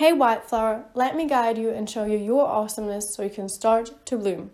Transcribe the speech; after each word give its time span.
Hey 0.00 0.14
wildflower, 0.14 0.86
let 0.94 1.14
me 1.14 1.28
guide 1.28 1.58
you 1.58 1.68
and 1.68 1.86
show 1.86 2.06
you 2.06 2.16
your 2.16 2.46
awesomeness 2.46 3.14
so 3.14 3.22
you 3.22 3.28
can 3.28 3.50
start 3.50 4.06
to 4.06 4.16
bloom. 4.16 4.50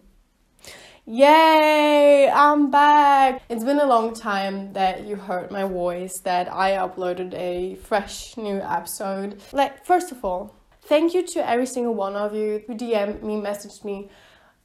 Yay! 1.05 2.29
I'm 2.29 2.69
back! 2.69 3.43
It's 3.49 3.63
been 3.63 3.79
a 3.79 3.87
long 3.87 4.13
time 4.13 4.73
that 4.73 5.07
you 5.07 5.15
heard 5.15 5.53
my 5.53 5.63
voice, 5.63 6.19
that 6.19 6.53
I 6.53 6.73
uploaded 6.73 7.33
a 7.35 7.77
fresh 7.77 8.37
new 8.37 8.57
episode. 8.57 9.41
Like, 9.53 9.87
first 9.87 10.11
of 10.11 10.25
all, 10.25 10.57
thank 10.83 11.15
you 11.15 11.25
to 11.25 11.49
every 11.49 11.67
single 11.67 11.95
one 11.95 12.17
of 12.17 12.35
you 12.35 12.65
who 12.67 12.75
DM'd 12.75 13.23
me, 13.23 13.37
messaged 13.37 13.85
me, 13.85 14.11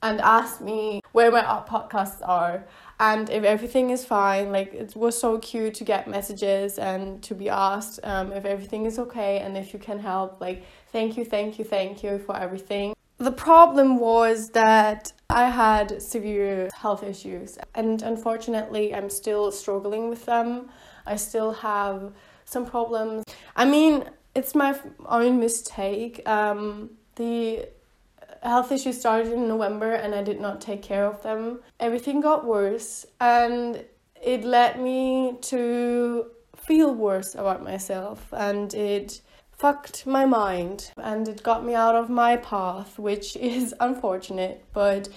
and 0.03 0.19
asked 0.21 0.61
me 0.61 1.01
where 1.11 1.31
my 1.31 1.41
podcasts 1.41 2.21
are 2.27 2.65
and 3.01 3.29
if 3.31 3.43
everything 3.43 3.89
is 3.89 4.05
fine. 4.05 4.51
Like, 4.51 4.73
it 4.73 4.95
was 4.95 5.19
so 5.19 5.39
cute 5.39 5.73
to 5.75 5.83
get 5.83 6.07
messages 6.07 6.77
and 6.77 7.21
to 7.23 7.33
be 7.33 7.49
asked 7.49 7.99
um, 8.03 8.31
if 8.31 8.45
everything 8.45 8.85
is 8.85 8.99
okay 8.99 9.39
and 9.39 9.57
if 9.57 9.73
you 9.73 9.79
can 9.79 9.99
help. 9.99 10.39
Like, 10.39 10.63
thank 10.91 11.17
you, 11.17 11.25
thank 11.25 11.57
you, 11.57 11.65
thank 11.65 12.03
you 12.03 12.19
for 12.19 12.37
everything. 12.37 12.93
The 13.17 13.31
problem 13.31 13.99
was 13.99 14.49
that 14.51 15.13
I 15.29 15.49
had 15.49 16.01
severe 16.01 16.69
health 16.73 17.03
issues, 17.03 17.57
and 17.75 18.01
unfortunately, 18.01 18.95
I'm 18.95 19.11
still 19.11 19.51
struggling 19.51 20.09
with 20.09 20.25
them. 20.25 20.69
I 21.05 21.17
still 21.17 21.51
have 21.53 22.13
some 22.45 22.65
problems. 22.65 23.25
I 23.55 23.65
mean, 23.65 24.05
it's 24.33 24.55
my 24.55 24.77
own 25.05 25.39
mistake. 25.39 26.27
Um, 26.27 26.91
the 27.15 27.67
health 28.41 28.71
issues 28.71 28.99
started 28.99 29.31
in 29.33 29.47
November, 29.47 29.91
and 29.91 30.13
I 30.15 30.23
did 30.23 30.39
not 30.39 30.61
take 30.61 30.81
care 30.81 31.05
of 31.05 31.21
them. 31.23 31.61
Everything 31.79 32.21
got 32.21 32.45
worse, 32.45 33.05
and 33.19 33.83
it 34.21 34.43
led 34.43 34.79
me 34.79 35.37
to 35.41 36.31
feel 36.55 36.93
worse 36.93 37.35
about 37.35 37.63
myself, 37.63 38.27
and 38.31 38.73
it 38.73 39.21
fucked 39.61 40.07
my 40.07 40.25
mind 40.25 40.91
and 40.97 41.27
it 41.27 41.43
got 41.43 41.63
me 41.63 41.75
out 41.75 41.93
of 41.93 42.09
my 42.09 42.35
path, 42.35 42.97
which 42.97 43.35
is 43.35 43.75
unfortunate, 43.79 44.65
but 44.73 45.07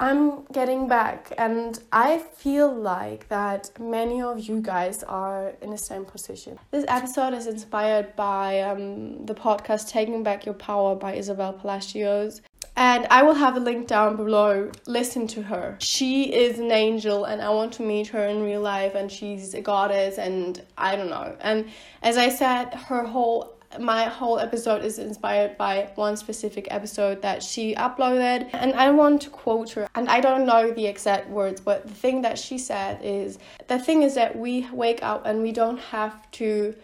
I'm 0.00 0.44
getting 0.52 0.86
back 0.86 1.32
and 1.38 1.76
I 1.92 2.18
feel 2.18 2.72
like 2.72 3.26
that 3.28 3.70
many 3.80 4.22
of 4.22 4.38
you 4.38 4.60
guys 4.60 5.02
are 5.02 5.54
in 5.60 5.70
the 5.70 5.78
same 5.78 6.04
position. 6.04 6.56
This 6.70 6.84
episode 6.86 7.34
is 7.34 7.48
inspired 7.48 8.14
by 8.14 8.60
um, 8.60 9.26
the 9.26 9.34
podcast 9.34 9.88
Taking 9.88 10.22
Back 10.22 10.46
Your 10.46 10.54
Power 10.54 10.94
by 10.94 11.14
Isabel 11.14 11.52
Palacios. 11.52 12.42
And 12.76 13.08
I 13.10 13.24
will 13.24 13.34
have 13.34 13.56
a 13.56 13.60
link 13.60 13.88
down 13.88 14.14
below. 14.14 14.70
Listen 14.86 15.26
to 15.28 15.42
her. 15.42 15.76
She 15.80 16.32
is 16.32 16.60
an 16.60 16.70
angel, 16.70 17.24
and 17.24 17.42
I 17.42 17.50
want 17.50 17.72
to 17.72 17.82
meet 17.82 18.06
her 18.08 18.24
in 18.24 18.40
real 18.40 18.60
life. 18.60 18.94
And 18.94 19.10
she's 19.10 19.52
a 19.54 19.60
goddess, 19.60 20.16
and 20.16 20.64
I 20.76 20.94
don't 20.94 21.10
know. 21.10 21.36
And 21.40 21.70
as 22.04 22.16
I 22.16 22.28
said, 22.28 22.72
her 22.74 23.04
whole 23.04 23.57
my 23.78 24.04
whole 24.04 24.38
episode 24.38 24.82
is 24.82 24.98
inspired 24.98 25.58
by 25.58 25.90
one 25.94 26.16
specific 26.16 26.68
episode 26.70 27.20
that 27.22 27.42
she 27.42 27.74
uploaded. 27.74 28.48
And 28.52 28.72
i 28.74 28.90
want 28.90 29.22
to 29.22 29.30
quote 29.30 29.70
her 29.72 29.88
and 29.94 30.08
i 30.08 30.20
don't 30.20 30.46
know 30.46 30.70
the 30.70 30.86
exact 30.86 31.28
words 31.28 31.60
but 31.60 31.86
the 31.86 31.94
thing 31.94 32.22
that 32.22 32.38
she 32.38 32.58
said 32.58 33.00
is 33.02 33.38
the 33.66 33.78
thing 33.78 34.02
is 34.02 34.14
that 34.14 34.36
we 34.36 34.68
wake 34.72 35.02
up 35.02 35.26
and 35.26 35.42
we 35.42 35.52
don't 35.52 35.78
have 35.78 36.30
to 36.32 36.74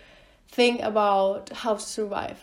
think 0.49 0.81
about 0.83 1.51
how 1.53 1.75
to 1.75 1.81
survive. 1.81 2.41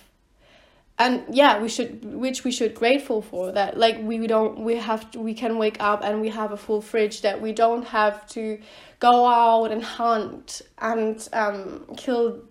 And 1.00 1.24
yeah 1.34 1.60
we 1.60 1.70
should 1.70 2.04
which 2.04 2.44
we 2.44 2.52
should 2.52 2.76
grateful 2.76 3.22
for 3.22 3.52
that 3.54 3.78
like 3.78 3.98
we 4.02 4.28
don't 4.28 4.60
we 4.60 4.76
have 4.76 5.10
to, 5.12 5.20
we 5.20 5.34
can 5.34 5.58
wake 5.58 5.78
up 5.80 6.04
and 6.04 6.22
we 6.22 6.30
have 6.30 6.52
a 6.52 6.58
full 6.58 6.82
fridge 6.82 7.22
that 7.22 7.42
we 7.42 7.54
don't 7.54 7.86
have 7.88 8.28
to 8.30 8.60
go 9.00 9.26
out 9.26 9.72
and 9.72 9.84
hunt 9.84 10.62
and 10.78 11.28
um, 11.34 11.86
kill 11.98 12.42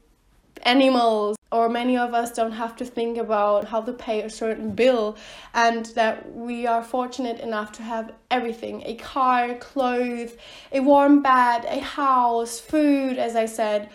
animals 0.63 1.37
or 1.53 1.69
many 1.69 1.97
of 1.97 2.15
us 2.15 2.33
don't 2.33 2.53
have 2.53 2.77
to 2.77 2.85
think 2.85 3.19
about 3.19 3.65
how 3.65 3.81
to 3.81 3.93
pay 3.93 4.23
a 4.23 4.31
certain 4.31 4.71
bill 4.73 5.17
and 5.55 5.87
that 5.87 6.33
we 6.35 6.67
are 6.67 6.83
fortunate 6.83 7.41
enough 7.41 7.73
to 7.73 7.83
have 7.83 8.13
everything 8.31 8.83
a 8.87 8.95
car 8.95 9.55
clothes 9.55 10.37
a 10.73 10.81
warm 10.81 11.23
bed 11.23 11.65
a 11.65 11.81
house 11.81 12.61
food 12.61 13.19
as 13.19 13.35
i 13.35 13.47
said 13.47 13.89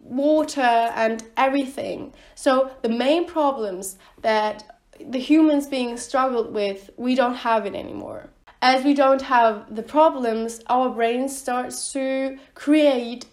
water 0.00 0.60
and 0.60 1.24
everything. 1.36 2.12
So 2.34 2.70
the 2.82 2.88
main 2.88 3.26
problems 3.26 3.96
that 4.22 4.78
the 5.00 5.18
humans 5.18 5.66
being 5.66 5.96
struggled 5.96 6.52
with, 6.52 6.90
we 6.96 7.14
don't 7.14 7.36
have 7.36 7.66
it 7.66 7.74
anymore. 7.74 8.30
As 8.60 8.84
we 8.84 8.94
don't 8.94 9.22
have 9.22 9.74
the 9.74 9.82
problems, 9.82 10.60
our 10.66 10.88
brain 10.88 11.28
starts 11.28 11.92
to 11.92 12.38
create 12.54 13.26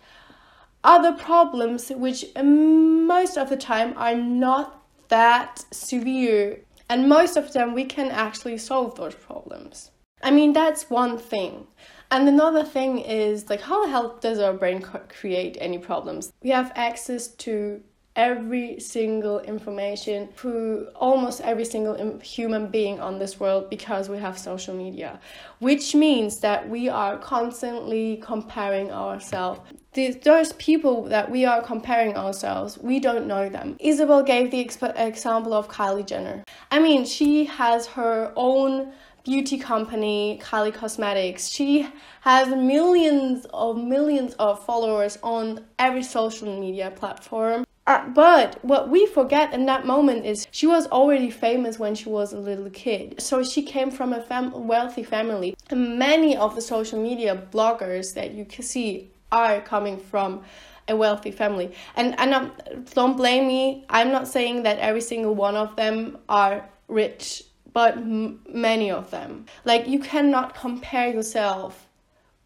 other 0.85 1.11
problems 1.11 1.89
which 1.89 2.23
most 2.35 3.37
of 3.37 3.49
the 3.49 3.57
time 3.57 3.93
are 3.97 4.15
not 4.15 4.83
that 5.09 5.65
severe 5.71 6.59
and 6.89 7.09
most 7.09 7.35
of 7.35 7.51
them 7.53 7.73
we 7.73 7.83
can 7.83 8.11
actually 8.11 8.57
solve 8.57 8.95
those 8.95 9.15
problems. 9.15 9.91
I 10.23 10.31
mean 10.31 10.53
that's 10.53 10.89
one 10.89 11.17
thing. 11.17 11.67
And 12.11 12.29
another 12.29 12.63
thing 12.63 12.99
is 12.99 13.49
like 13.49 13.61
how 13.61 13.83
the 13.83 13.91
hell 13.91 14.17
does 14.21 14.39
our 14.39 14.53
brain 14.53 14.81
create 15.09 15.57
any 15.59 15.79
problems? 15.79 16.31
We 16.43 16.51
have 16.51 16.71
access 16.75 17.27
to 17.45 17.81
every 18.15 18.79
single 18.79 19.39
information 19.41 20.29
through 20.35 20.87
almost 20.95 21.41
every 21.41 21.65
single 21.65 22.17
human 22.19 22.67
being 22.67 22.99
on 22.99 23.19
this 23.19 23.39
world 23.39 23.69
because 23.69 24.07
we 24.07 24.17
have 24.17 24.37
social 24.37 24.73
media, 24.73 25.19
which 25.59 25.93
means 25.93 26.39
that 26.39 26.69
we 26.69 26.87
are 26.87 27.17
constantly 27.17 28.17
comparing 28.17 28.91
ourselves. 28.91 29.59
Those 29.95 30.51
people 30.53 31.03
that 31.03 31.31
we 31.31 31.45
are 31.45 31.61
comparing 31.61 32.17
ourselves, 32.17 32.77
we 32.77 32.99
don't 32.99 33.27
know 33.27 33.47
them. 33.47 33.77
Isabel 33.79 34.23
gave 34.23 34.51
the 34.51 34.59
example 34.59 35.53
of 35.53 35.69
Kylie 35.69 36.05
Jenner. 36.05 36.43
I 36.69 36.79
mean, 36.79 37.05
she 37.05 37.45
has 37.45 37.87
her 37.87 38.33
own 38.35 38.91
beauty 39.23 39.57
company, 39.57 40.39
Kylie 40.43 40.73
Cosmetics. 40.73 41.49
She 41.49 41.87
has 42.21 42.49
millions 42.49 43.45
of 43.53 43.77
millions 43.77 44.33
of 44.33 44.63
followers 44.65 45.17
on 45.23 45.65
every 45.79 46.03
social 46.03 46.59
media 46.59 46.91
platform. 46.91 47.65
Uh, 47.87 48.07
but 48.09 48.63
what 48.65 48.89
we 48.89 49.05
forget 49.05 49.53
in 49.53 49.65
that 49.67 49.85
moment 49.85 50.25
is 50.25 50.47
she 50.51 50.65
was 50.65 50.87
already 50.87 51.29
famous 51.29 51.77
when 51.77 51.93
she 51.93 52.09
was 52.09 52.33
a 52.33 52.39
little 52.39 52.69
kid. 52.71 53.21
So 53.21 53.43
she 53.43 53.61
came 53.61 53.91
from 53.91 54.11
a 54.11 54.21
fam- 54.21 54.67
wealthy 54.67 55.03
family. 55.03 55.55
And 55.69 55.99
many 55.99 56.35
of 56.35 56.55
the 56.55 56.61
social 56.61 57.01
media 57.01 57.47
bloggers 57.51 58.13
that 58.15 58.31
you 58.31 58.43
can 58.43 58.63
see 58.63 59.11
are 59.43 59.61
coming 59.61 59.97
from 59.97 60.43
a 60.87 60.95
wealthy 60.95 61.31
family. 61.31 61.67
And 61.95 62.17
and 62.19 62.33
um, 62.33 62.51
don't 62.93 63.17
blame 63.17 63.47
me. 63.47 63.85
I'm 63.89 64.11
not 64.11 64.27
saying 64.27 64.63
that 64.63 64.77
every 64.79 65.01
single 65.01 65.35
one 65.35 65.55
of 65.55 65.75
them 65.75 66.17
are 66.29 66.69
rich 66.87 67.43
but 67.75 67.97
m- 67.97 68.39
many 68.49 68.89
of 68.89 69.11
them. 69.11 69.45
Like 69.65 69.85
you 69.85 69.99
cannot 69.99 70.55
compare 70.55 71.09
yourself, 71.13 71.87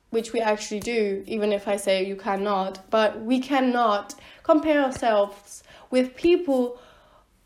which 0.09 0.33
we 0.33 0.41
actually 0.41 0.79
do, 0.79 1.23
even 1.27 1.53
if 1.53 1.67
I 1.67 1.77
say 1.77 2.03
you 2.03 2.15
cannot, 2.15 2.89
but 2.89 3.21
we 3.21 3.39
cannot 3.39 4.15
compare 4.41 4.81
ourselves 4.83 5.63
with 5.91 6.15
people 6.15 6.79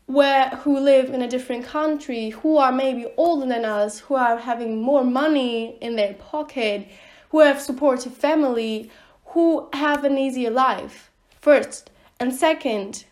where 0.06 0.48
who 0.62 0.78
live 0.78 1.10
in 1.10 1.20
a 1.20 1.28
different 1.28 1.66
country, 1.66 2.30
who 2.30 2.56
are 2.56 2.72
maybe 2.72 3.06
older 3.18 3.46
than 3.46 3.66
us, 3.66 3.98
who 3.98 4.14
are 4.14 4.38
having 4.38 4.80
more 4.80 5.04
money 5.04 5.76
in 5.82 5.94
their 5.96 6.14
pocket, 6.14 6.88
who 7.28 7.40
have 7.40 7.60
supportive 7.60 8.14
family, 8.16 8.90
who 9.34 9.68
have 9.72 10.04
an 10.04 10.16
easier 10.16 10.50
life. 10.50 11.10
First, 11.40 11.90
and 12.18 12.32
second, 12.32 13.04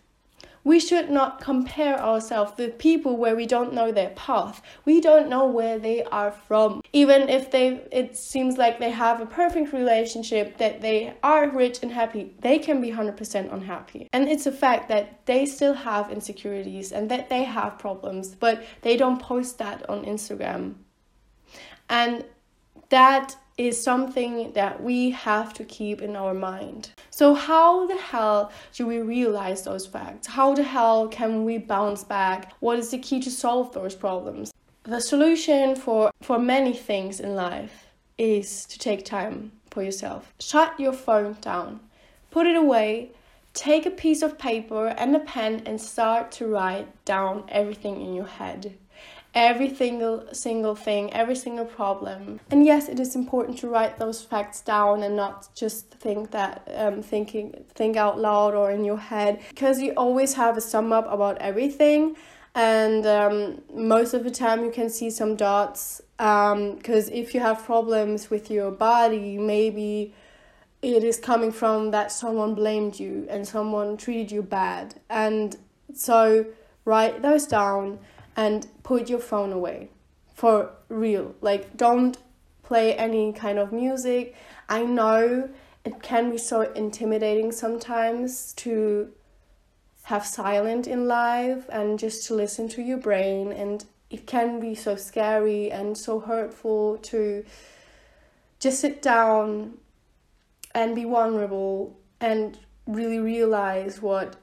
we 0.64 0.78
should 0.78 1.10
not 1.10 1.40
compare 1.40 1.98
ourselves 2.00 2.52
with 2.56 2.78
people 2.78 3.16
where 3.16 3.34
we 3.34 3.46
don't 3.46 3.72
know 3.72 3.90
their 3.90 4.10
path. 4.10 4.62
We 4.84 5.00
don't 5.00 5.28
know 5.28 5.46
where 5.46 5.78
they 5.78 6.04
are 6.04 6.30
from. 6.30 6.80
Even 6.92 7.28
if 7.28 7.50
they 7.50 7.82
it 7.90 8.16
seems 8.16 8.56
like 8.56 8.78
they 8.78 8.90
have 8.90 9.20
a 9.20 9.26
perfect 9.26 9.72
relationship, 9.72 10.58
that 10.58 10.80
they 10.80 11.14
are 11.24 11.48
rich 11.48 11.80
and 11.82 11.90
happy, 11.90 12.32
they 12.40 12.58
can 12.60 12.80
be 12.80 12.92
100% 12.92 13.52
unhappy. 13.52 14.08
And 14.12 14.28
it's 14.28 14.46
a 14.46 14.52
fact 14.52 14.88
that 14.88 15.26
they 15.26 15.44
still 15.46 15.74
have 15.74 16.12
insecurities 16.12 16.92
and 16.92 17.10
that 17.10 17.28
they 17.28 17.42
have 17.42 17.78
problems, 17.80 18.36
but 18.36 18.62
they 18.82 18.96
don't 18.96 19.20
post 19.20 19.58
that 19.58 19.88
on 19.90 20.04
Instagram. 20.04 20.74
And 21.88 22.24
that 22.90 23.36
is 23.58 23.82
something 23.82 24.52
that 24.52 24.82
we 24.82 25.10
have 25.10 25.52
to 25.54 25.64
keep 25.64 26.00
in 26.00 26.16
our 26.16 26.34
mind. 26.34 26.90
So, 27.10 27.34
how 27.34 27.86
the 27.86 27.96
hell 27.96 28.50
do 28.74 28.86
we 28.86 29.00
realize 29.00 29.62
those 29.62 29.86
facts? 29.86 30.26
How 30.26 30.54
the 30.54 30.62
hell 30.62 31.08
can 31.08 31.44
we 31.44 31.58
bounce 31.58 32.04
back? 32.04 32.52
What 32.60 32.78
is 32.78 32.90
the 32.90 32.98
key 32.98 33.20
to 33.20 33.30
solve 33.30 33.72
those 33.72 33.94
problems? 33.94 34.52
The 34.84 35.00
solution 35.00 35.76
for, 35.76 36.10
for 36.22 36.38
many 36.38 36.72
things 36.72 37.20
in 37.20 37.34
life 37.34 37.86
is 38.18 38.64
to 38.66 38.78
take 38.78 39.04
time 39.04 39.52
for 39.70 39.82
yourself. 39.82 40.32
Shut 40.40 40.78
your 40.78 40.92
phone 40.92 41.36
down, 41.40 41.80
put 42.30 42.46
it 42.46 42.56
away, 42.56 43.12
take 43.54 43.86
a 43.86 43.90
piece 43.90 44.22
of 44.22 44.38
paper 44.38 44.88
and 44.88 45.14
a 45.14 45.20
pen, 45.20 45.62
and 45.66 45.80
start 45.80 46.32
to 46.32 46.46
write 46.46 47.04
down 47.04 47.44
everything 47.48 48.00
in 48.00 48.14
your 48.14 48.26
head 48.26 48.76
every 49.34 49.74
single 49.74 50.26
single 50.32 50.74
thing, 50.74 51.12
every 51.12 51.36
single 51.36 51.64
problem. 51.64 52.40
And 52.50 52.64
yes, 52.64 52.88
it 52.88 53.00
is 53.00 53.14
important 53.16 53.58
to 53.58 53.68
write 53.68 53.98
those 53.98 54.22
facts 54.22 54.60
down 54.60 55.02
and 55.02 55.16
not 55.16 55.48
just 55.54 55.90
think 55.90 56.30
that 56.32 56.68
um, 56.74 57.02
thinking 57.02 57.64
think 57.74 57.96
out 57.96 58.18
loud 58.18 58.54
or 58.54 58.70
in 58.70 58.84
your 58.84 58.98
head 58.98 59.40
because 59.48 59.80
you 59.80 59.92
always 59.92 60.34
have 60.34 60.56
a 60.56 60.60
sum 60.60 60.92
up 60.92 61.10
about 61.10 61.38
everything. 61.38 62.16
And 62.54 63.06
um, 63.06 63.62
most 63.74 64.12
of 64.12 64.24
the 64.24 64.30
time 64.30 64.62
you 64.64 64.70
can 64.70 64.90
see 64.90 65.08
some 65.08 65.36
dots 65.36 66.02
because 66.18 67.08
um, 67.08 67.14
if 67.14 67.34
you 67.34 67.40
have 67.40 67.64
problems 67.64 68.28
with 68.28 68.50
your 68.50 68.70
body 68.70 69.38
maybe 69.38 70.14
it 70.82 71.02
is 71.02 71.16
coming 71.16 71.50
from 71.50 71.92
that 71.92 72.12
someone 72.12 72.54
blamed 72.54 73.00
you 73.00 73.26
and 73.30 73.48
someone 73.48 73.96
treated 73.96 74.30
you 74.30 74.42
bad. 74.42 75.00
And 75.08 75.56
so 75.94 76.44
write 76.84 77.22
those 77.22 77.46
down 77.46 77.98
and 78.36 78.66
put 78.82 79.08
your 79.08 79.18
phone 79.18 79.52
away 79.52 79.88
for 80.34 80.70
real 80.88 81.34
like 81.40 81.76
don't 81.76 82.18
play 82.62 82.94
any 82.96 83.32
kind 83.32 83.58
of 83.58 83.72
music 83.72 84.34
i 84.68 84.82
know 84.82 85.48
it 85.84 86.02
can 86.02 86.30
be 86.30 86.38
so 86.38 86.62
intimidating 86.72 87.52
sometimes 87.52 88.52
to 88.54 89.12
have 90.04 90.26
silent 90.26 90.86
in 90.86 91.06
life 91.06 91.68
and 91.70 91.98
just 91.98 92.26
to 92.26 92.34
listen 92.34 92.68
to 92.68 92.82
your 92.82 92.98
brain 92.98 93.52
and 93.52 93.84
it 94.10 94.26
can 94.26 94.60
be 94.60 94.74
so 94.74 94.94
scary 94.94 95.70
and 95.70 95.96
so 95.96 96.20
hurtful 96.20 96.98
to 96.98 97.44
just 98.60 98.80
sit 98.80 99.00
down 99.00 99.78
and 100.74 100.94
be 100.94 101.04
vulnerable 101.04 101.98
and 102.20 102.58
really 102.86 103.18
realize 103.18 104.02
what 104.02 104.36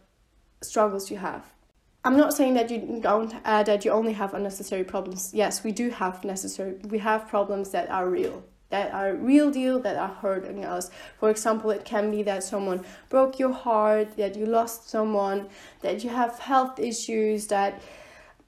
struggles 0.62 1.10
you 1.12 1.18
have. 1.18 1.46
I'm 2.10 2.18
not 2.18 2.34
saying 2.34 2.56
that 2.56 2.72
you 2.72 3.00
don't 3.04 3.36
uh, 3.46 3.62
that 3.62 3.86
you 3.86 3.92
only 3.92 4.14
have 4.14 4.34
unnecessary 4.34 4.84
problems. 4.84 5.32
Yes, 5.32 5.64
we 5.64 5.72
do 5.72 5.92
have 5.92 6.24
necessary 6.24 6.74
we 6.90 6.98
have 6.98 7.28
problems 7.28 7.70
that 7.70 7.88
are 7.92 8.10
real 8.10 8.44
that 8.72 8.92
are 8.92 9.14
real 9.14 9.52
deal 9.52 9.80
that 9.82 9.96
are 9.96 10.16
hurting 10.16 10.66
us. 10.66 10.90
For 11.20 11.30
example, 11.30 11.70
it 11.70 11.86
can 11.86 12.10
be 12.10 12.24
that 12.24 12.44
someone 12.44 12.84
broke 13.10 13.38
your 13.38 13.54
heart, 13.54 14.18
that 14.18 14.36
you 14.36 14.48
lost 14.48 14.90
someone, 14.90 15.50
that 15.82 16.04
you 16.04 16.10
have 16.10 16.40
health 16.40 16.80
issues, 16.80 17.46
that 17.48 17.80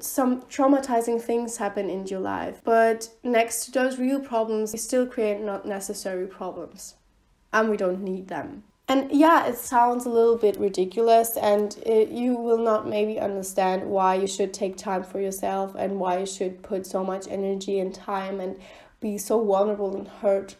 some 0.00 0.42
traumatizing 0.56 1.22
things 1.22 1.58
happen 1.58 1.88
in 1.88 2.04
your 2.08 2.18
life. 2.18 2.60
But 2.64 3.10
next 3.22 3.66
to 3.66 3.70
those 3.70 4.00
real 4.00 4.18
problems, 4.18 4.72
we 4.72 4.80
still 4.80 5.06
create 5.06 5.40
not 5.40 5.64
necessary 5.64 6.26
problems. 6.26 6.96
And 7.52 7.70
we 7.70 7.76
don't 7.76 8.02
need 8.02 8.26
them. 8.26 8.64
And 8.90 9.12
yeah, 9.12 9.46
it 9.46 9.58
sounds 9.58 10.06
a 10.06 10.08
little 10.08 10.38
bit 10.38 10.58
ridiculous, 10.58 11.36
and 11.36 11.76
it, 11.84 12.08
you 12.08 12.34
will 12.34 12.56
not 12.56 12.88
maybe 12.88 13.20
understand 13.20 13.90
why 13.90 14.14
you 14.14 14.26
should 14.26 14.54
take 14.54 14.78
time 14.78 15.04
for 15.04 15.20
yourself 15.20 15.74
and 15.74 16.00
why 16.00 16.20
you 16.20 16.26
should 16.26 16.62
put 16.62 16.86
so 16.86 17.04
much 17.04 17.26
energy 17.28 17.78
and 17.80 17.94
time 17.94 18.40
and 18.40 18.58
be 19.00 19.18
so 19.18 19.44
vulnerable 19.44 19.94
and 19.94 20.08
hurt 20.08 20.56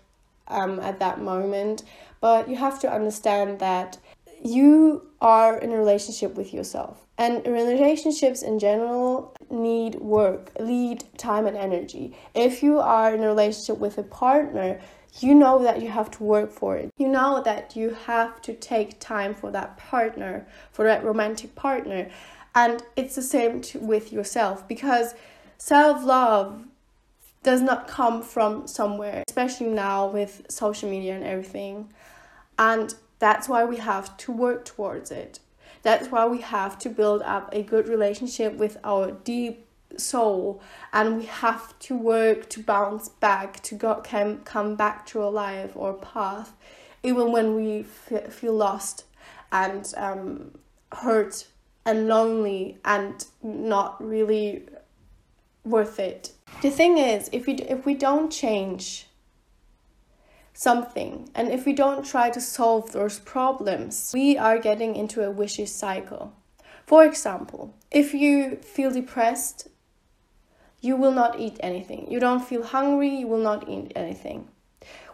um, 0.49 0.79
at 0.81 0.99
that 0.99 1.23
moment. 1.23 1.85
But 2.21 2.51
you 2.51 2.57
have 2.57 2.79
to 2.81 2.93
understand 2.93 3.61
that 3.61 3.97
you 4.45 5.09
are 5.23 5.57
in 5.57 5.73
a 5.73 5.79
relationship 5.79 6.35
with 6.35 6.53
yourself. 6.53 7.08
And 7.19 7.45
relationships 7.45 8.43
in 8.43 8.61
general 8.61 9.35
need 9.51 9.97
work, 9.97 10.59
need 10.61 11.05
time 11.19 11.47
and 11.47 11.57
energy. 11.57 12.17
If 12.33 12.63
you 12.63 12.79
are 12.79 13.13
in 13.13 13.25
a 13.25 13.27
relationship 13.27 13.79
with 13.79 13.99
a 13.99 14.05
partner, 14.05 14.81
you 15.21 15.35
know 15.35 15.61
that 15.65 15.83
you 15.83 15.89
have 15.89 16.13
to 16.13 16.23
work 16.23 16.53
for 16.53 16.77
it. 16.77 16.91
You 16.97 17.09
know 17.09 17.43
that 17.43 17.75
you 17.75 17.97
have 18.07 18.41
to 18.43 18.55
take 18.55 19.01
time 19.01 19.35
for 19.35 19.51
that 19.51 19.77
partner, 19.77 20.47
for 20.71 20.85
that 20.85 21.03
romantic 21.03 21.57
partner. 21.57 22.09
And 22.55 22.83
it's 22.95 23.17
the 23.17 23.23
same 23.23 23.63
to, 23.63 23.81
with 23.81 24.13
yourself 24.13 24.69
because 24.69 25.15
self 25.59 26.05
love 26.05 26.65
does 27.43 27.61
not 27.61 27.89
come 27.89 28.23
from 28.23 28.69
somewhere, 28.69 29.25
especially 29.29 29.69
now 29.69 30.07
with 30.07 30.47
social 30.49 30.89
media 30.89 31.15
and 31.17 31.25
everything. 31.25 31.93
And 32.59 32.95
that's 33.19 33.49
why 33.49 33.65
we 33.65 33.79
have 33.79 34.17
to 34.19 34.33
work 34.33 34.65
towards 34.65 35.11
it. 35.11 35.41
That's 35.83 36.09
why 36.09 36.27
we 36.27 36.41
have 36.41 36.79
to 36.81 36.89
build 36.89 37.23
up 37.23 37.49
a 37.53 37.63
good 37.63 37.89
relationship 37.89 38.55
with 38.55 38.77
our 38.85 39.13
deep 39.13 39.67
soul 39.97 40.61
and 40.93 41.17
we 41.17 41.25
have 41.25 41.79
to 41.79 41.97
work 41.97 42.49
to 42.51 42.63
bounce 42.63 43.09
back 43.09 43.63
to 43.63 43.75
go 43.75 43.95
come, 44.05 44.39
come 44.41 44.77
back 44.77 45.07
to 45.07 45.23
a 45.23 45.27
life 45.27 45.73
or 45.75 45.95
path 45.95 46.53
even 47.03 47.33
when 47.33 47.55
we 47.55 47.87
f- 48.11 48.33
feel 48.33 48.55
lost 48.55 49.05
and 49.51 49.93
um, 49.97 50.53
hurt 50.93 51.47
and 51.85 52.07
lonely 52.07 52.79
and 52.85 53.27
not 53.43 54.03
really 54.05 54.67
worth 55.65 55.99
it. 55.99 56.33
The 56.63 56.71
thing 56.71 56.99
is, 56.99 57.29
if 57.33 57.47
we 57.47 57.55
if 57.55 57.87
we 57.87 57.95
don't 57.95 58.31
change 58.31 59.08
something 60.59 61.31
and 61.37 61.53
if 61.53 61.65
we 61.65 61.73
don't 61.73 62.05
try 62.05 62.29
to 62.29 62.41
solve 62.41 62.91
those 62.91 63.21
problems, 63.21 64.11
we 64.13 64.37
are 64.37 64.59
getting 64.59 64.97
into 64.97 65.23
a 65.23 65.33
vicious 65.33 65.73
cycle. 65.73 66.33
For 66.85 67.05
example, 67.05 67.75
if 67.93 68.13
you 68.13 68.57
feel 68.57 68.91
depressed, 68.91 69.69
you 70.81 70.97
will 70.97 71.13
not 71.13 71.39
eat 71.39 71.59
anything. 71.61 72.11
You 72.11 72.19
don't 72.19 72.45
feel 72.45 72.65
hungry, 72.65 73.09
you 73.09 73.29
will 73.29 73.45
not 73.51 73.69
eat 73.69 73.93
anything, 73.95 74.49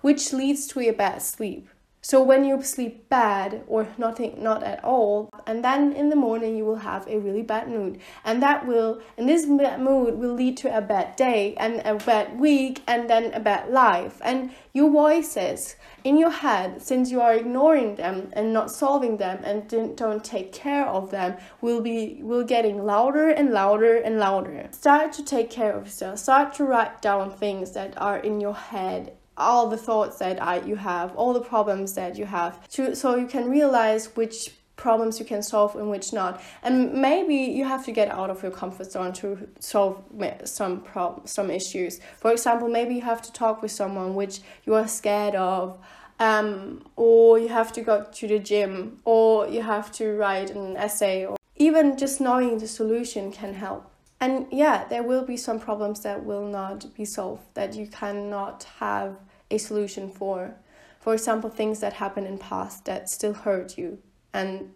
which 0.00 0.32
leads 0.32 0.67
to 0.69 0.81
a 0.81 0.93
bad 0.93 1.20
sleep. 1.20 1.69
So 2.00 2.23
when 2.23 2.46
you 2.46 2.62
sleep 2.62 3.11
bad 3.11 3.64
or 3.67 3.88
nothing 3.99 4.43
not 4.43 4.62
at 4.62 4.82
all, 4.82 5.29
and 5.46 5.64
then 5.64 5.93
in 5.93 6.08
the 6.08 6.17
morning 6.17 6.56
you 6.56 6.64
will 6.64 6.76
have 6.76 7.06
a 7.08 7.19
really 7.19 7.43
bad 7.43 7.69
mood. 7.69 8.00
And 8.25 8.43
that 8.43 8.67
will 8.67 9.00
and 9.17 9.29
this 9.29 9.46
mood 9.46 10.19
will 10.19 10.35
lead 10.35 10.56
to 10.58 10.76
a 10.76 10.81
bad 10.81 11.17
day 11.17 11.55
and 11.56 11.82
a 11.85 11.94
bad 11.94 12.38
week 12.38 12.82
and 12.87 13.08
then 13.08 13.32
a 13.35 13.41
bad 13.41 13.70
life. 13.70 14.20
And 14.25 14.50
your 14.73 14.91
voices 14.91 15.76
in 16.02 16.19
your 16.19 16.31
head, 16.31 16.82
since 16.82 17.11
you 17.11 17.20
are 17.20 17.35
ignoring 17.35 17.96
them 17.96 18.31
and 18.32 18.52
not 18.52 18.70
solving 18.70 19.17
them 19.17 19.43
and 19.44 19.69
don't 19.96 20.25
take 20.25 20.52
care 20.52 20.87
of 20.87 21.11
them, 21.11 21.37
will 21.61 21.81
be 21.81 22.20
will 22.23 22.44
getting 22.44 22.85
louder 22.85 23.29
and 23.29 23.50
louder 23.50 23.96
and 23.96 24.19
louder. 24.19 24.69
Start 24.73 25.12
to 25.14 25.25
take 25.25 25.50
care 25.50 25.73
of 25.73 25.85
yourself. 25.87 26.19
Start 26.19 26.55
to 26.55 26.64
write 26.64 27.00
down 27.00 27.31
things 27.31 27.73
that 27.73 27.94
are 27.96 28.19
in 28.19 28.41
your 28.41 28.55
head 28.55 29.12
all 29.37 29.69
the 29.69 29.76
thoughts 29.76 30.19
that 30.19 30.41
I, 30.43 30.61
you 30.61 30.76
have, 30.76 31.14
all 31.17 31.32
the 31.32 31.41
problems 31.41 31.94
that 31.94 32.17
you 32.17 32.26
have, 32.26 32.69
to, 32.69 32.94
so 32.94 33.17
you 33.17 33.26
can 33.26 33.50
realize 33.50 34.14
which 34.17 34.50
problems 34.76 35.19
you 35.19 35.25
can 35.25 35.43
solve 35.43 35.76
and 35.76 35.91
which 35.91 36.12
not. 36.12 36.43
And 36.62 36.94
maybe 36.94 37.37
you 37.37 37.65
have 37.65 37.85
to 37.85 37.93
get 37.93 38.09
out 38.09 38.31
of 38.31 38.43
your 38.43 38.53
comfort 38.53 38.91
zone 38.91 39.12
to 39.15 39.49
solve 39.61 40.03
some 40.44 40.81
problems, 40.81 41.32
some 41.32 41.50
issues. 41.50 42.00
For 42.19 42.32
example, 42.32 42.69
maybe 42.69 42.94
you 42.94 43.03
have 43.03 43.23
to 43.23 43.32
talk 43.32 43.62
with 43.62 43.71
someone 43.71 44.15
which 44.15 44.41
you 44.65 44.75
are 44.75 44.88
scared 44.88 45.35
of. 45.35 45.79
Um, 46.21 46.87
or 46.94 47.41
you 47.41 47.49
have 47.49 47.73
to 47.73 47.81
go 47.81 48.05
to 48.05 48.29
the 48.29 48.38
gym, 48.38 49.00
or 49.05 49.49
you 49.49 49.62
have 49.62 49.91
to 49.93 50.12
write 50.17 50.50
an 50.50 50.77
essay, 50.77 51.27
or 51.27 51.37
even 51.56 51.97
just 51.97 52.20
knowing 52.20 52.59
the 52.59 52.69
solution 52.69 53.32
can 53.32 53.53
help. 53.53 53.91
And 54.20 54.46
yeah, 54.53 54.84
there 54.84 55.03
will 55.03 55.25
be 55.25 55.37
some 55.37 55.58
problems 55.58 56.03
that 56.03 56.25
will 56.25 56.46
not 56.46 56.94
be 56.94 57.05
solved, 57.05 57.43
that 57.55 57.75
you 57.75 57.89
cannot 57.89 58.63
have 58.79 59.17
a 59.51 59.58
solution 59.58 60.08
for. 60.08 60.55
For 61.01 61.15
example, 61.15 61.51
things 61.51 61.81
that 61.81 61.94
happened 61.94 62.29
in 62.29 62.39
past 62.39 62.84
that 62.84 63.10
still 63.10 63.34
hurt 63.34 63.77
you 63.77 63.99
and 64.34 64.72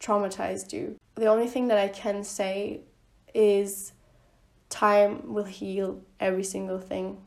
traumatized 0.00 0.72
you. 0.72 0.96
The 1.14 1.26
only 1.26 1.46
thing 1.46 1.68
that 1.68 1.78
I 1.78 1.88
can 1.88 2.24
say 2.24 2.80
is 3.32 3.92
time 4.68 5.32
will 5.32 5.44
heal 5.44 6.02
every 6.20 6.44
single 6.44 6.78
thing. 6.78 7.18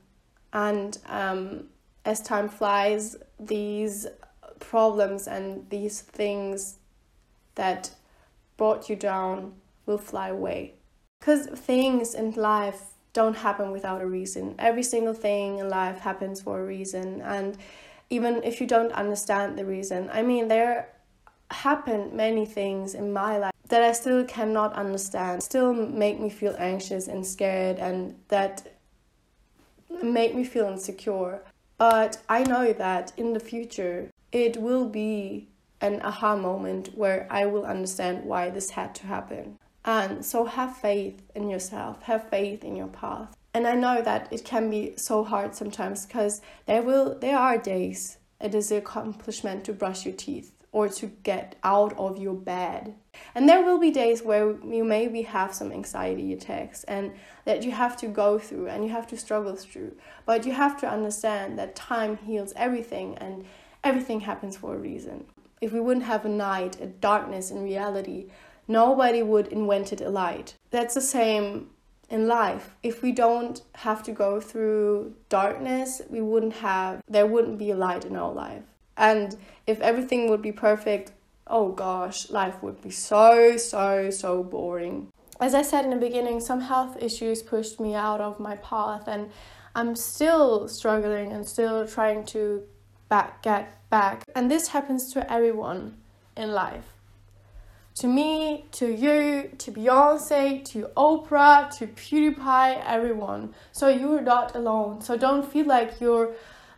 And 0.54 0.98
um, 1.08 1.70
as 2.04 2.22
time 2.22 2.50
flies, 2.50 3.16
these 3.40 4.06
problems 4.60 5.28
and 5.28 5.70
these 5.70 6.02
things 6.02 6.78
that 7.56 7.92
brought 8.58 8.90
you 8.90 8.96
down 8.96 9.54
will 9.86 9.98
fly 9.98 10.30
away. 10.30 10.74
Because 11.20 11.48
things 11.48 12.14
in 12.14 12.32
life 12.32 12.82
don't 13.14 13.38
happen 13.38 13.72
without 13.72 14.02
a 14.02 14.06
reason. 14.06 14.56
Every 14.60 14.84
single 14.84 15.14
thing 15.14 15.60
in 15.60 15.70
life 15.70 16.00
happens 16.00 16.42
for 16.42 16.60
a 16.60 16.66
reason. 16.66 17.22
And 17.22 17.58
even 18.10 18.44
if 18.44 18.60
you 18.60 18.68
don't 18.68 18.92
understand 18.92 19.58
the 19.58 19.66
reason, 19.66 20.10
I 20.12 20.22
mean, 20.22 20.50
there 20.50 20.90
happened 21.56 22.14
many 22.14 22.46
things 22.46 22.94
in 22.94 23.12
my 23.12 23.38
life 23.38 23.54
that 23.70 23.82
I 23.82 23.94
still 23.94 24.24
cannot 24.26 24.74
understand, 24.74 25.42
still 25.42 25.74
make 25.74 26.20
me 26.20 26.30
feel 26.30 26.56
anxious 26.60 27.08
and 27.08 27.26
scared, 27.26 27.78
and 27.80 28.16
that 28.28 28.76
make 30.04 30.36
me 30.36 30.44
feel 30.44 30.66
insecure. 30.66 31.42
But 31.78 32.20
I 32.30 32.44
know 32.44 32.74
that 32.74 33.12
in 33.18 33.34
the 33.34 33.40
future, 33.40 34.12
it 34.32 34.58
will 34.58 34.88
be 34.88 35.50
an 35.82 36.02
aha 36.04 36.36
moment 36.36 36.96
where 36.96 37.28
I 37.30 37.46
will 37.46 37.66
understand 37.66 38.26
why 38.26 38.50
this 38.50 38.72
had 38.72 38.96
to 38.96 39.08
happen. 39.08 39.58
And 39.84 40.26
so 40.26 40.46
have 40.46 40.78
faith 40.78 41.22
in 41.36 41.50
yourself, 41.50 42.04
have 42.04 42.30
faith 42.30 42.64
in 42.64 42.76
your 42.76 42.88
path. 42.88 43.36
And 43.54 43.68
I 43.68 43.76
know 43.76 44.02
that 44.02 44.28
it 44.32 44.44
can 44.44 44.70
be 44.70 44.94
so 44.98 45.24
hard 45.24 45.56
sometimes 45.56 46.06
because 46.06 46.42
there 46.66 46.82
will 46.82 47.18
there 47.20 47.38
are 47.38 47.58
days 47.58 48.18
it 48.42 48.54
is 48.54 48.70
an 48.72 48.78
accomplishment 48.78 49.64
to 49.66 49.74
brush 49.74 50.06
your 50.06 50.14
teeth 50.16 50.52
or 50.76 50.90
to 50.90 51.06
get 51.24 51.56
out 51.64 51.98
of 51.98 52.18
your 52.18 52.34
bed. 52.34 52.94
And 53.34 53.48
there 53.48 53.64
will 53.64 53.80
be 53.80 53.92
days 53.92 54.22
where 54.22 54.62
you 54.62 54.84
maybe 54.84 55.22
have 55.22 55.54
some 55.54 55.72
anxiety 55.72 56.34
attacks 56.34 56.84
and 56.84 57.14
that 57.46 57.64
you 57.64 57.72
have 57.72 57.96
to 57.96 58.08
go 58.08 58.38
through 58.38 58.68
and 58.68 58.84
you 58.84 58.90
have 58.90 59.08
to 59.08 59.18
struggle 59.18 59.56
through. 59.56 59.96
But 60.26 60.46
you 60.46 60.52
have 60.52 60.78
to 60.82 60.90
understand 60.90 61.58
that 61.58 61.78
time 61.78 62.18
heals 62.18 62.52
everything 62.58 63.18
and 63.20 63.46
everything 63.86 64.20
happens 64.20 64.58
for 64.58 64.76
a 64.76 64.78
reason. 64.78 65.24
If 65.62 65.72
we 65.72 65.80
wouldn't 65.80 66.08
have 66.08 66.26
a 66.26 66.30
night, 66.30 66.82
a 66.82 66.88
darkness 66.88 67.52
in 67.52 67.64
reality, 67.64 68.26
nobody 68.68 69.24
would 69.24 69.48
invented 69.48 70.02
a 70.02 70.10
light. 70.10 70.56
That's 70.72 70.96
the 70.96 71.08
same 71.18 71.70
in 72.10 72.28
life. 72.28 72.76
If 72.84 73.02
we 73.02 73.14
don't 73.14 73.62
have 73.76 74.04
to 74.04 74.12
go 74.12 74.42
through 74.42 75.16
darkness, 75.30 76.02
we 76.10 76.20
wouldn't 76.20 76.56
have 76.56 77.02
there 77.08 77.28
wouldn't 77.28 77.60
be 77.60 77.72
a 77.72 77.78
light 77.78 78.04
in 78.04 78.18
our 78.18 78.34
life. 78.34 78.64
And 78.98 79.36
if 79.68 79.80
everything 79.82 80.30
would 80.30 80.42
be 80.42 80.52
perfect, 80.52 81.12
oh 81.48 81.72
gosh, 81.72 82.30
life 82.30 82.62
would 82.62 82.82
be 82.82 82.90
so, 82.90 83.58
so, 83.58 84.10
so 84.10 84.44
boring. 84.44 85.10
As 85.40 85.54
I 85.54 85.64
said 85.64 85.84
in 85.86 85.92
the 85.92 85.98
beginning, 85.98 86.40
some 86.40 86.62
health 86.62 86.98
issues 87.02 87.42
pushed 87.42 87.80
me 87.80 87.94
out 87.94 88.22
of 88.22 88.40
my 88.40 88.56
path, 88.58 89.08
and 89.08 89.32
I'm 89.76 89.96
still 89.96 90.68
struggling 90.68 91.32
and 91.34 91.46
still 91.48 91.86
trying 91.88 92.26
to 92.28 92.64
back 93.10 93.44
get 93.44 93.78
back. 93.90 94.24
And 94.34 94.50
this 94.50 94.70
happens 94.70 95.12
to 95.14 95.32
everyone 95.32 95.98
in 96.38 96.52
life. 96.52 96.86
To 97.96 98.08
me, 98.08 98.66
to 98.74 98.88
you, 98.94 99.52
to 99.58 99.72
Beyonce, 99.72 100.66
to 100.66 100.90
Oprah, 100.98 101.70
to 101.78 101.88
PewDiePie, 101.88 102.84
everyone. 102.86 103.54
So 103.72 103.88
you're 103.88 104.22
not 104.22 104.54
alone. 104.56 105.02
So 105.02 105.18
don't 105.18 105.50
feel 105.50 105.66
like 105.66 106.02
you're 106.02 106.34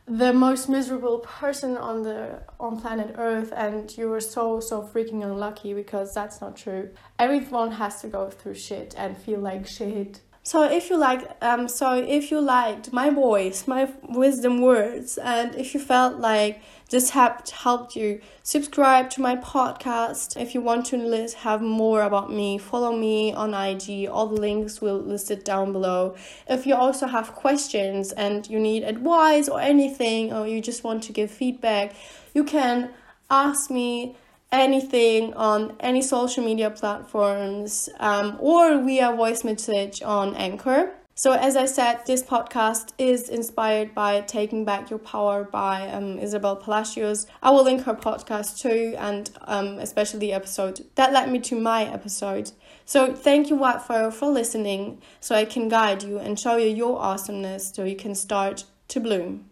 the 0.07 0.31
most 0.31 0.69
miserable 0.69 1.19
person 1.19 1.75
on 1.75 2.01
the 2.03 2.41
on 2.61 2.79
planet 2.79 3.13
earth 3.17 3.51
and 3.53 3.95
you 3.97 4.07
were 4.07 4.21
so 4.21 4.61
so 4.61 4.81
freaking 4.81 5.21
unlucky 5.21 5.73
because 5.73 6.13
that's 6.13 6.39
not 6.39 6.55
true. 6.55 6.89
Everyone 7.19 7.71
has 7.71 7.99
to 8.01 8.07
go 8.07 8.29
through 8.29 8.53
shit 8.53 8.95
and 8.97 9.17
feel 9.17 9.41
like 9.41 9.67
shit 9.67 10.21
so 10.47 10.63
if 10.63 10.89
you 10.89 10.95
like 10.95 11.23
um 11.41 11.67
so 11.67 11.91
if 11.91 12.31
you 12.31 12.39
liked 12.39 12.93
my 12.93 13.09
voice 13.09 13.67
my 13.67 13.83
wisdom 14.07 14.61
words 14.61 15.17
and 15.17 15.53
if 15.55 15.73
you 15.73 15.79
felt 15.79 16.19
like 16.19 16.61
this 16.89 17.09
helped 17.09 17.49
helped 17.51 17.97
you 17.97 18.21
subscribe 18.43 19.09
to 19.09 19.19
my 19.19 19.35
podcast. 19.35 20.39
If 20.39 20.55
you 20.55 20.61
want 20.61 20.85
to 20.85 20.95
list, 20.95 21.35
have 21.49 21.61
more 21.61 22.01
about 22.03 22.31
me 22.31 22.57
follow 22.57 22.95
me 22.95 23.33
on 23.33 23.53
ig 23.53 24.07
all 24.07 24.27
the 24.27 24.39
links 24.39 24.79
will 24.79 24.99
listed 24.99 25.43
down 25.43 25.73
below. 25.73 26.15
If 26.47 26.65
you 26.65 26.75
also 26.75 27.07
have 27.07 27.35
questions 27.35 28.13
and 28.13 28.49
you 28.49 28.57
need 28.57 28.83
advice 28.83 29.49
or 29.49 29.59
anything 29.59 30.31
or 30.31 30.47
you 30.47 30.61
just 30.61 30.81
want 30.85 31.03
to 31.03 31.11
give 31.11 31.29
feedback 31.29 31.93
you 32.33 32.45
can 32.45 32.91
ask 33.29 33.69
me 33.69 34.15
anything 34.51 35.33
on 35.33 35.75
any 35.79 36.01
social 36.01 36.43
media 36.43 36.69
platforms 36.69 37.89
um, 37.99 38.37
or 38.39 38.81
via 38.81 39.11
voice 39.15 39.43
message 39.43 40.01
on 40.01 40.35
Anchor. 40.35 40.93
So, 41.15 41.31
as 41.31 41.55
I 41.55 41.65
said, 41.65 42.05
this 42.05 42.21
podcast 42.21 42.89
is 42.99 43.27
inspired 43.27 43.95
by 43.95 44.21
Taking 44.21 44.65
Back 44.65 44.91
Your 44.91 44.99
Power 44.99 45.43
by 45.43 45.89
um, 45.89 46.19
Isabel 46.19 46.55
Palacios. 46.55 47.25
I 47.41 47.49
will 47.49 47.63
link 47.63 47.85
her 47.85 47.95
podcast 47.95 48.59
too, 48.59 48.93
and 48.99 49.31
um, 49.45 49.79
especially 49.79 50.19
the 50.19 50.33
episode 50.33 50.85
that 50.93 51.13
led 51.13 51.31
me 51.31 51.39
to 51.39 51.59
my 51.59 51.85
episode. 51.85 52.51
So, 52.85 53.15
thank 53.15 53.49
you, 53.49 53.55
Wildflower, 53.55 54.11
for 54.11 54.27
listening 54.27 55.01
so 55.19 55.33
I 55.35 55.45
can 55.45 55.69
guide 55.69 56.03
you 56.03 56.19
and 56.19 56.39
show 56.39 56.57
you 56.57 56.69
your 56.69 56.99
awesomeness 56.99 57.71
so 57.73 57.83
you 57.83 57.95
can 57.95 58.13
start 58.13 58.65
to 58.89 58.99
bloom. 58.99 59.45